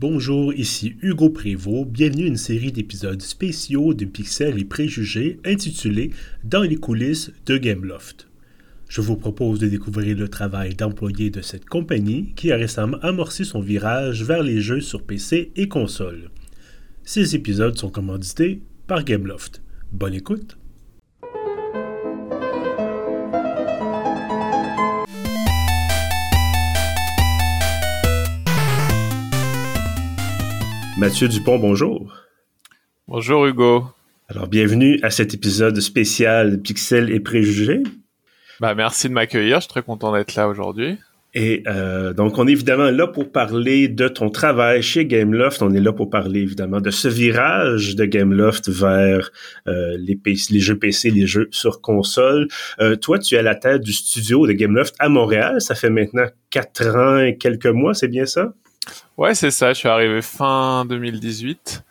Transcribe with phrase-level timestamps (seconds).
[0.00, 1.90] Bonjour, ici Hugo Prévost.
[1.90, 6.08] Bienvenue à une série d'épisodes spéciaux de Pixels et Préjugés intitulée
[6.42, 8.26] Dans les coulisses de Gameloft.
[8.88, 13.44] Je vous propose de découvrir le travail d'employés de cette compagnie qui a récemment amorcé
[13.44, 16.30] son virage vers les jeux sur PC et console.
[17.04, 19.60] Ces épisodes sont commandités par Gameloft.
[19.92, 20.59] Bonne écoute!
[31.00, 32.12] Mathieu Dupont, bonjour.
[33.08, 33.86] Bonjour Hugo.
[34.28, 37.82] Alors, bienvenue à cet épisode spécial Pixel et Préjugés.
[38.60, 40.98] Bah, merci de m'accueillir, je suis très content d'être là aujourd'hui.
[41.32, 45.62] Et euh, donc, on est évidemment là pour parler de ton travail chez Gameloft.
[45.62, 49.30] On est là pour parler évidemment de ce virage de Gameloft vers
[49.68, 52.46] euh, les, PC, les jeux PC, les jeux sur console.
[52.78, 55.62] Euh, toi, tu es à la tête du studio de Gameloft à Montréal.
[55.62, 58.52] Ça fait maintenant quatre ans et quelques mois, c'est bien ça?
[59.16, 59.72] Ouais, c'est ça.
[59.72, 61.82] Je suis arrivé fin 2018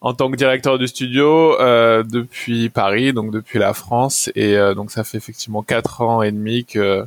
[0.00, 4.74] en tant que directeur du studio euh, depuis Paris, donc depuis la France, et euh,
[4.74, 7.06] donc ça fait effectivement quatre ans et demi que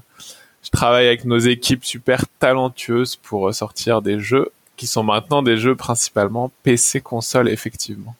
[0.64, 5.58] je travaille avec nos équipes super talentueuses pour sortir des jeux qui sont maintenant des
[5.58, 8.16] jeux principalement PC console effectivement.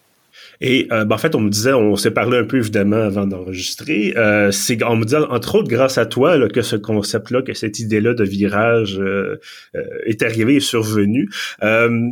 [0.60, 3.28] Et euh, ben, en fait, on me disait, on s'est parlé un peu évidemment avant
[3.28, 4.14] d'enregistrer.
[4.18, 7.54] Euh, c'est, on me disait entre autres grâce à toi là, que ce concept-là, que
[7.54, 9.40] cette idée-là de virage euh,
[9.76, 11.30] euh est arrivée et survenue.
[11.64, 12.10] Euh,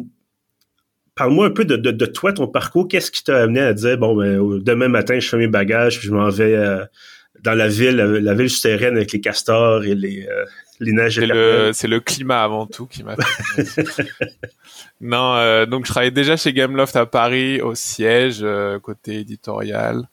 [1.16, 2.88] parle-moi un peu de, de, de, toi, ton parcours.
[2.88, 6.08] Qu'est-ce qui t'a amené à dire bon, ben, demain matin, je fais mes bagages, puis
[6.08, 6.56] je m'en vais
[7.42, 10.28] dans la ville, la, ville souterraine avec les castors et les,
[11.22, 13.16] C'est le, c'est le climat avant tout qui m'a.
[15.02, 20.08] Non, euh, donc je travaillais déjà chez Gameloft à Paris, au siège, euh, côté éditorial.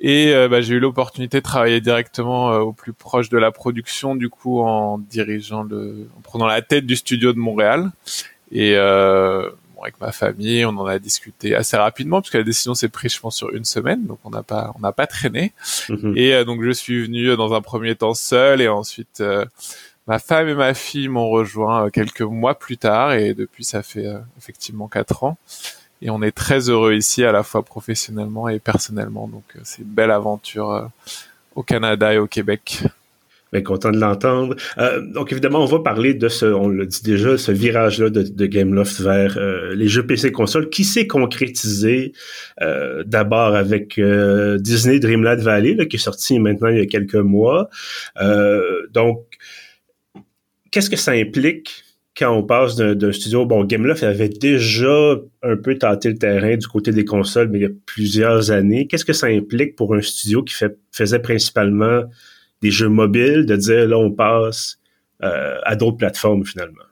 [0.00, 4.14] Et euh, bah, j'ai eu l'opportunité de travailler directement au plus proche de la production,
[4.14, 7.90] du coup en dirigeant le, en prenant la tête du studio de Montréal.
[8.52, 8.76] Et
[9.76, 13.14] bon, avec ma famille, on en a discuté assez rapidement puisque la décision s'est prise,
[13.14, 15.52] je pense, sur une semaine, donc on n'a pas, on n'a pas traîné.
[15.88, 16.18] Mm-hmm.
[16.18, 19.22] Et donc je suis venu dans un premier temps seul et ensuite
[20.06, 23.82] Ma femme et ma fille m'ont rejoint euh, quelques mois plus tard et depuis ça
[23.82, 25.36] fait euh, effectivement quatre ans.
[26.00, 29.26] Et on est très heureux ici à la fois professionnellement et personnellement.
[29.26, 30.90] Donc euh, c'est une belle aventure
[31.56, 32.84] au Canada et au Québec.
[33.64, 34.54] Content de l'entendre.
[35.12, 38.46] donc évidemment, on va parler de ce, on le dit déjà, ce virage-là de, de
[38.46, 39.38] Gameloft vers
[39.74, 42.12] les jeux PC console qui s'est concrétisé
[43.06, 44.00] d'abord avec
[44.58, 47.68] Disney Dreamlight Valley, là, qui est sorti maintenant il y a quelques mois.
[48.92, 49.24] donc
[50.70, 51.84] qu'est-ce que ça implique
[52.18, 56.66] quand on passe d'un studio, bon, Gameloft avait déjà un peu tenté le terrain du
[56.66, 58.86] côté des consoles, mais il y a plusieurs années.
[58.86, 62.04] Qu'est-ce que ça implique pour un studio qui fait, faisait principalement
[62.66, 64.78] des jeux mobiles, de dire là, on passe
[65.22, 66.82] euh, à d'autres plateformes finalement?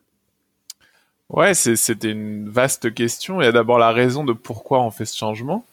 [1.31, 3.41] Ouais, c'était une vaste question.
[3.41, 5.65] Il y a d'abord la raison de pourquoi on fait ce changement.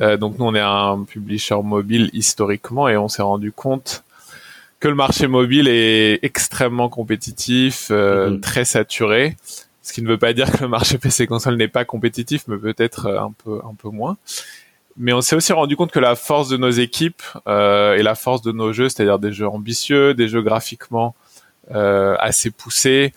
[0.00, 4.02] Euh, donc nous, on est un publisher mobile historiquement et on s'est rendu compte
[4.80, 8.40] que le marché mobile est extrêmement compétitif, euh, mhm.
[8.40, 9.36] très saturé.
[9.80, 12.56] Ce qui ne veut pas dire que le marché PC console n'est pas compétitif, mais
[12.56, 14.16] peut-être un peu un peu moins.
[14.98, 18.14] Mais on s'est aussi rendu compte que la force de nos équipes euh, et la
[18.14, 21.14] force de nos jeux, c'est-à-dire des jeux ambitieux, des jeux graphiquement
[21.74, 23.12] euh, assez poussés,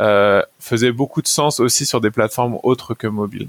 [0.00, 3.48] euh, faisait beaucoup de sens aussi sur des plateformes autres que mobiles.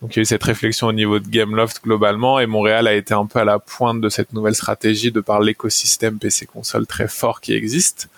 [0.00, 2.94] Donc il y a eu cette réflexion au niveau de Gameloft globalement et Montréal a
[2.94, 6.86] été un peu à la pointe de cette nouvelle stratégie de par l'écosystème PC console
[6.86, 8.08] très fort qui existe.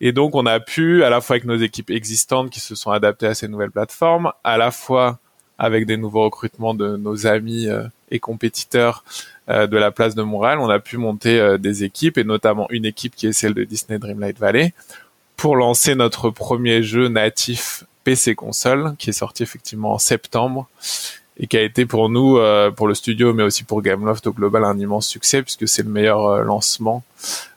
[0.00, 2.90] Et donc on a pu, à la fois avec nos équipes existantes qui se sont
[2.90, 5.18] adaptées à ces nouvelles plateformes, à la fois
[5.58, 9.02] avec des nouveaux recrutements de nos amis euh, et compétiteurs
[9.48, 12.68] euh, de la place de Montréal, on a pu monter euh, des équipes et notamment
[12.70, 14.72] une équipe qui est celle de Disney Dreamlight Valley
[15.36, 20.68] pour lancer notre premier jeu natif PC console qui est sorti effectivement en septembre
[21.38, 24.32] et qui a été pour nous, euh, pour le studio, mais aussi pour Gameloft au
[24.32, 27.02] global, un immense succès puisque c'est le meilleur euh, lancement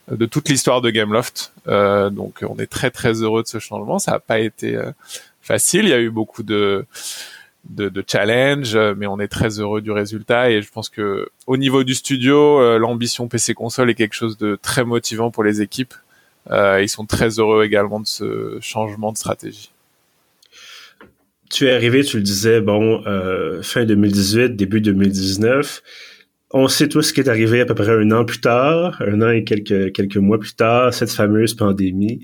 [0.09, 1.51] de toute l'histoire de Gameloft.
[1.67, 3.99] Euh, donc on est très très heureux de ce changement.
[3.99, 4.79] Ça n'a pas été
[5.41, 5.85] facile.
[5.85, 6.85] Il y a eu beaucoup de
[7.69, 11.83] de, challenge, mais on est très heureux du résultat et je pense que au niveau
[11.83, 15.93] du studio, l'ambition PC console est quelque chose de très motivant pour les équipes.
[16.51, 19.71] ils sont très heureux également de ce changement de stratégie
[21.49, 25.81] tu es arrivé, tu le disais, bon, euh, fin 2018, début 2019.
[26.51, 29.21] On sait tous ce qui est arrivé à peu près un an plus tard, un
[29.21, 32.21] an et quelques, quelques mois plus tard, cette fameuse pandémie.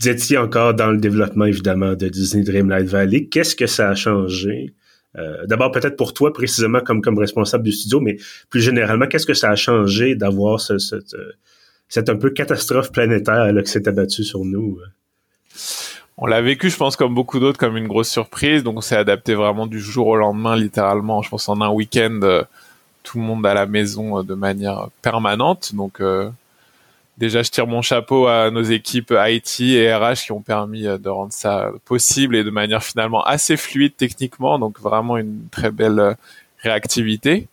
[0.00, 3.26] Vous étiez encore dans le développement, évidemment, de Disney Dreamlight Valley.
[3.26, 4.74] Qu'est-ce que ça a changé?
[5.16, 8.16] Euh, D'abord, peut-être pour toi, précisément, comme, comme responsable du studio, mais
[8.50, 10.78] plus généralement, qu'est-ce que ça a changé d'avoir ce,
[11.88, 14.80] cette un peu catastrophe planétaire là, qui s'est abattue sur nous?
[16.16, 18.62] on l'a vécu, je pense, comme beaucoup d'autres, comme une grosse surprise.
[18.62, 21.22] Donc, on s'est adapté vraiment du jour au lendemain, littéralement.
[21.22, 22.42] Je pense en un week-end, euh,
[23.02, 25.74] tout le monde à la maison euh, de manière permanente.
[25.74, 26.30] Donc, euh,
[27.18, 31.08] déjà, je tire mon chapeau à nos équipes IT et RH qui ont permis de
[31.08, 34.58] rendre ça possible et de manière finalement assez fluide techniquement.
[34.58, 36.16] Donc, vraiment une très belle
[36.58, 37.48] réactivité.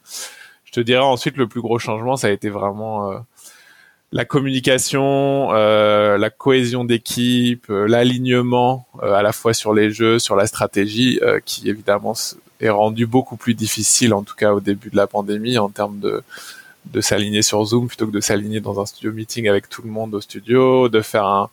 [0.65, 3.23] Je te dirais ensuite, le plus gros changement, ça a été vraiment
[4.13, 10.19] la communication, euh, la cohésion d'équipe, euh, l'alignement euh, à la fois sur les jeux,
[10.19, 12.13] sur la stratégie, qui évidemment
[12.59, 15.99] est rendu beaucoup plus difficile, en tout cas au début de la pandémie, en termes
[15.99, 16.23] de
[16.85, 19.89] de s'aligner sur Zoom plutôt que de s'aligner dans un studio meeting avec tout le
[19.89, 21.49] monde au studio, de faire un,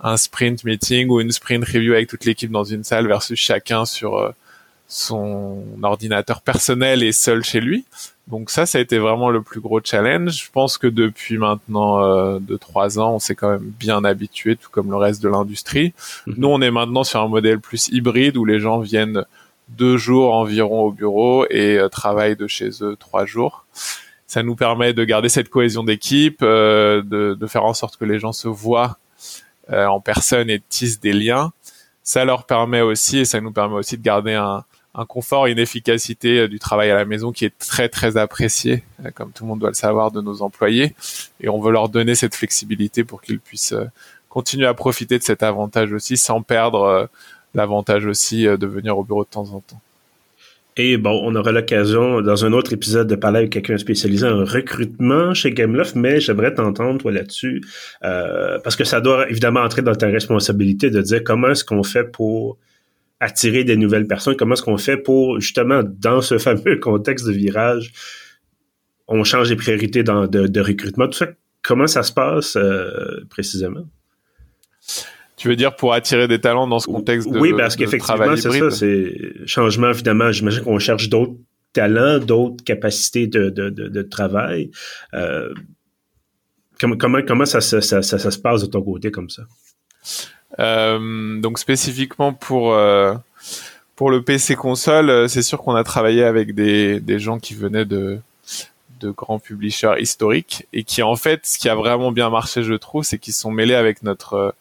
[0.00, 3.84] un sprint meeting ou une sprint review avec toute l'équipe dans une salle versus chacun
[3.84, 4.32] sur
[4.90, 7.84] son ordinateur personnel et seul chez lui.
[8.26, 10.44] Donc ça, ça a été vraiment le plus gros challenge.
[10.44, 14.56] Je pense que depuis maintenant euh, deux trois ans, on s'est quand même bien habitué,
[14.56, 15.92] tout comme le reste de l'industrie.
[16.26, 16.34] Mhm.
[16.38, 19.24] Nous, on est maintenant sur un modèle plus hybride où les gens viennent
[19.68, 23.64] deux jours environ au bureau et euh, travaillent de chez eux trois jours.
[24.30, 28.20] Ça nous permet de garder cette cohésion d'équipe, euh, de, faire en sorte que les
[28.20, 28.96] gens se voient
[29.72, 31.52] euh, en personne et tissent des liens.
[32.04, 34.64] Ça leur permet aussi, et ça nous permet aussi de garder un,
[35.08, 39.10] confort une efficacité euh, du travail à la maison qui est très très apprécié, euh,
[39.12, 40.94] comme tout le monde doit le savoir, de nos employés.
[41.40, 43.74] Et on veut leur donner cette flexibilité pour qu'ils puissent
[44.28, 47.10] continuer à profiter de cet avantage aussi, sans perdre
[47.54, 49.80] l'avantage aussi de venir au bureau de temps en temps.
[50.82, 54.46] Et bon, on aura l'occasion dans un autre épisode de parler avec quelqu'un spécialisé en
[54.46, 57.60] recrutement chez Gameloft, mais j'aimerais t'entendre toi là-dessus
[58.00, 62.04] parce que ça doit évidemment entrer dans ta responsabilité de dire comment est-ce qu'on fait
[62.04, 62.56] pour
[63.20, 64.36] attirer des nouvelles personnes?
[64.36, 67.92] Comment est-ce qu'on fait pour, justement, dans ce fameux contexte de virage,
[69.06, 71.28] on change les priorités de, recrutement, tout ça?
[71.62, 73.84] Comment ça se passe euh, précisément?
[75.40, 78.50] Tu veux dire pour attirer des talents dans ce contexte de Oui, parce qu'effectivement, c'est
[78.50, 80.30] ça, c'est changement, évidemment.
[80.32, 81.32] J'imagine qu'on cherche d'autres
[81.72, 84.70] talents, d'autres capacités de, de, de, travail.
[85.14, 85.54] Euh,
[86.78, 89.44] comment, comment, comment ça, ça, ça, ça, se passe de ton côté comme ça?
[90.58, 93.14] Euh, donc spécifiquement pour euh,
[93.96, 97.86] pour le PC console, c'est sûr qu'on a travaillé avec des, des gens qui venaient
[97.86, 98.18] de
[99.00, 102.74] de grands publishers historiques et qui en fait, ce qui a vraiment bien marché, je
[102.74, 104.54] trouve, c'est qu'ils sont mêlés avec notre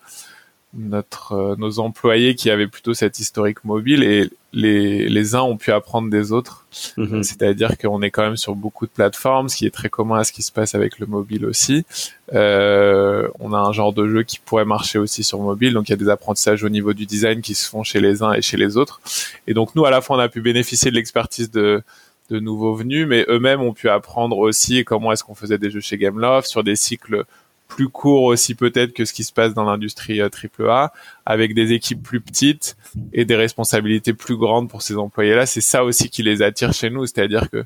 [0.74, 5.58] notre euh, nos employés qui avaient plutôt cette historique mobile et les les uns ont
[5.58, 6.66] pu apprendre des autres.
[6.98, 7.24] Mhm.
[7.24, 10.24] C'est-à-dire qu'on est quand même sur beaucoup de plateformes, ce qui est très commun à
[10.24, 11.86] ce qui se passe avec le mobile aussi.
[12.34, 15.92] Euh, on a un genre de jeu qui pourrait marcher aussi sur mobile, donc il
[15.92, 18.42] y a des apprentissages au niveau du design qui se font chez les uns et
[18.44, 19.02] chez les autres.
[19.48, 21.82] Et donc nous, à la fois, on a pu bénéficier de l'expertise de
[22.30, 25.80] de nouveaux venus, mais eux-mêmes ont pu apprendre aussi comment est-ce qu'on faisait des jeux
[25.80, 27.26] chez Gameloft sur des cycles
[27.70, 30.88] plus court aussi peut-être que ce qui se passe dans l'industrie AAA, euh,
[31.26, 32.76] avec des équipes plus petites
[33.14, 35.46] et des responsabilités plus grandes pour ces employés-là.
[35.46, 37.64] C'est ça aussi qui les attire chez nous, c'est-à-dire que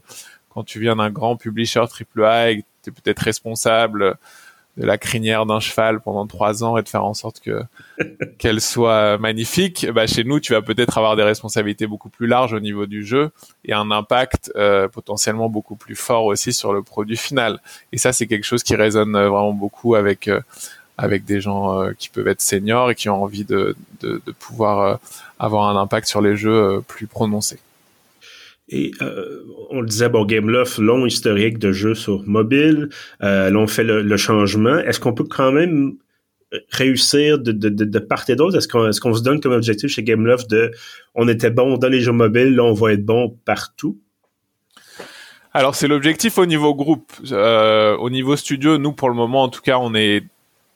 [0.50, 4.18] quand tu viens d'un grand publisher AAA et que tu es peut-être responsable
[4.78, 7.62] de la crinière d'un cheval pendant trois ans et de faire en sorte que
[8.40, 12.54] qu'elle soit magnifique, bah chez nous tu vas peut-être avoir des responsabilités beaucoup plus larges
[12.54, 13.32] au niveau du jeu
[13.66, 17.60] et un impact euh, potentiellement beaucoup plus fort aussi sur le produit final.
[17.92, 20.42] Et ça c'est quelque chose qui résonne euh, vraiment beaucoup avec euh,
[20.98, 25.00] avec des gens qui peuvent être seniors et qui ont envie de de, de pouvoir
[25.40, 27.58] avoir un impact sur les jeux plus prononcé.
[28.74, 32.90] Et euh, on le disait, bon, Gameloft, long historique de jeux sur mobile.
[33.22, 34.80] Euh, là, on fait le, changement.
[34.80, 35.94] Est-ce qu'on peut quand même
[36.72, 38.58] réussir de, part et d'autre?
[38.58, 40.72] Est-ce qu'on est qu'on se donne comme objectif chez Gameloft de
[41.14, 44.00] on était bon dans les jeux mobiles, là, on va être bon partout?
[45.54, 47.14] Alors, c'est l'objectif au niveau groupe.
[47.32, 50.24] Euh, au niveau studio, nous, pour le moment, en tout cas, on est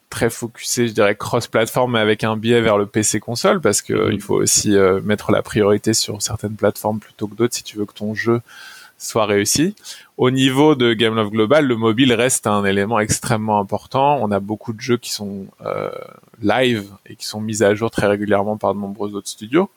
[0.10, 4.12] très focusé, je dirais, cross-platform, mais avec un biais vers le PC console, parce que
[4.12, 7.78] il faut aussi euh, mettre la priorité sur certaines plateformes plutôt que d'autres si tu
[7.78, 8.42] veux que ton jeu
[8.98, 9.76] soit réussi.
[10.18, 14.18] Au niveau de Game Love Global, le mobile reste un élément extrêmement important.
[14.22, 15.92] On a beaucoup de jeux qui sont euh,
[16.42, 19.70] live et qui sont mis à jour très régulièrement par de nombreux autres studios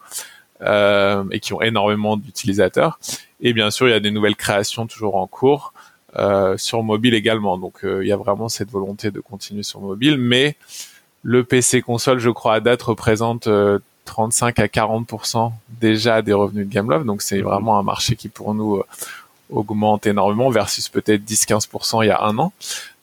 [0.63, 2.99] euh, et qui ont énormément d'utilisateurs.
[3.41, 5.75] Et bien sûr, il y a des nouvelles créations toujours en cours.
[6.17, 7.57] Euh, sur mobile également.
[7.57, 10.57] Donc euh, il y a vraiment cette volonté de continuer sur mobile, mais
[11.23, 13.49] le PC console, je crois à date représente
[14.07, 15.09] 35 euh, à 40
[15.81, 17.07] déjà des revenus de Gameloft.
[17.07, 18.83] Donc c'est vraiment un marché qui pour nous
[19.51, 22.53] augmente énormément versus peut-être 10-15 il y a un an.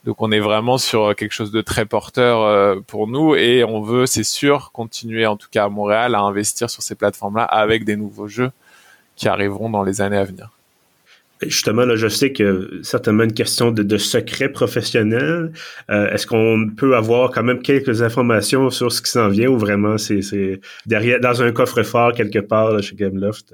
[0.03, 4.05] Donc on est vraiment sur quelque chose de très porteur pour nous et on veut,
[4.05, 7.95] c'est sûr, continuer en tout cas à Montréal à investir sur ces plateformes-là avec des
[7.95, 8.51] nouveaux jeux
[9.15, 10.56] qui arriveront dans les années à venir.
[11.41, 15.51] Justement, là, je sais que certainement une question de, de secret professionnel.
[15.89, 19.57] Euh, est-ce qu'on peut avoir quand même quelques informations sur ce qui s'en vient ou
[19.57, 23.53] vraiment c'est derrière dans un coffre-fort quelque part chez Gameloft?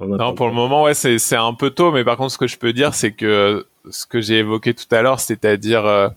[0.00, 2.48] Euh, non, pour le moment, ouais, c'est un peu tôt, mais par contre, ce que
[2.48, 6.08] je peux dire, c'est que ce que j'ai évoqué tout à l'heure, c'est-à-dire euh,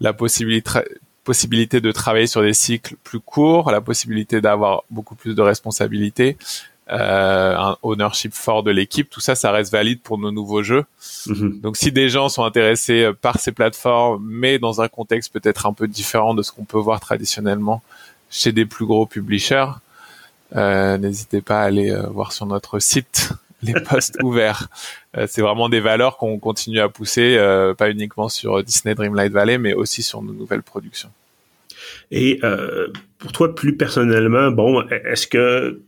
[0.00, 0.70] la possibilité
[1.24, 6.36] possibilité de travailler sur des cycles plus courts, la possibilité d'avoir beaucoup plus de responsabilités,
[6.88, 10.84] un ownership fort de l'équipe, tout ça, ça reste valide pour nos nouveaux jeux.
[11.26, 11.60] Mhm.
[11.60, 15.66] Donc, si des gens sont intéressés euh, par ces plateformes, mais dans un contexte peut-être
[15.66, 17.82] un peu différent de ce qu'on peut voir traditionnellement
[18.30, 19.66] chez des plus gros publishers,
[20.54, 24.68] euh, n'hésitez pas à aller euh, voir sur notre site les postes ouverts.
[25.26, 27.36] c'est vraiment des valeurs qu'on continue à pousser,
[27.78, 31.08] pas uniquement sur Disney Dreamlight Valley, mais aussi sur nos nouvelles productions.
[32.10, 32.38] Et
[33.18, 35.80] pour toi, plus personnellement, bon, est-ce que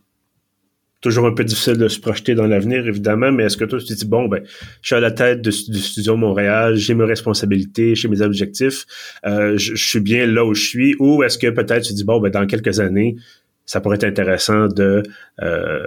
[1.00, 3.86] toujours un peu difficile de se projeter dans l'avenir, évidemment, mais est-ce que toi, tu
[3.86, 4.42] te dis, bon, ben,
[4.82, 8.84] je suis à la tête du Studio Montréal, j'ai mes responsabilités, j'ai mes objectifs,
[9.24, 12.04] euh, je, suis bien là où je suis, ou est-ce que peut-être tu te dis,
[12.04, 13.16] bon, ben, dans quelques années,
[13.64, 15.02] ça pourrait être intéressant de
[15.42, 15.86] euh,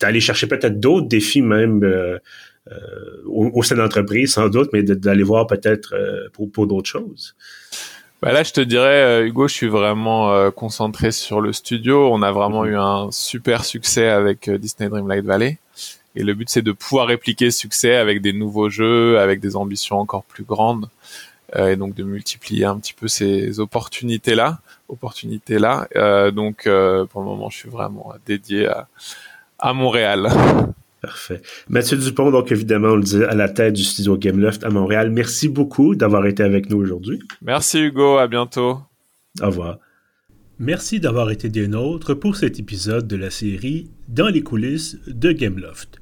[0.00, 2.18] d'aller chercher peut-être d'autres défis même euh,
[3.24, 5.94] au, au, sein de l'entreprise, sans doute, mais d'aller voir peut-être
[6.34, 7.34] pour, pour d'autres choses?
[8.22, 12.10] Bah là, je te dirais, euh, Hugo, je suis vraiment euh, concentré sur le studio.
[12.10, 12.70] On a vraiment mhm.
[12.70, 15.58] eu un super succès avec euh, Disney Dreamlight Valley.
[16.14, 19.54] Et le but, c'est de pouvoir répliquer ce succès avec des nouveaux jeux, avec des
[19.54, 20.88] ambitions encore plus grandes.
[21.54, 24.60] et donc de multiplier un petit peu ces opportunités-là.
[24.88, 25.88] Opportunités-là.
[26.30, 28.88] donc, pour le moment, je suis vraiment dédié à,
[29.58, 30.30] à Montréal.
[31.06, 31.40] Parfait.
[31.68, 35.10] Mathieu Dupont, donc évidemment, on le dit, à la tête du studio Gameloft à Montréal.
[35.10, 37.20] Merci beaucoup d'avoir été avec nous aujourd'hui.
[37.42, 38.80] Merci Hugo, à bientôt.
[39.40, 39.78] Au revoir.
[40.58, 45.30] Merci d'avoir été des nôtres pour cet épisode de la série Dans les coulisses de
[45.30, 46.00] Gameloft.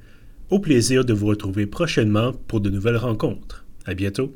[0.49, 3.67] Au plaisir de vous retrouver prochainement pour de nouvelles rencontres.
[3.85, 4.35] À bientôt.